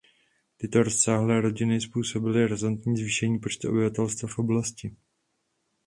[0.57, 4.95] Tyto rozsáhlé rodiny způsobily razantní zvýšení počtu obyvatelstva v oblasti.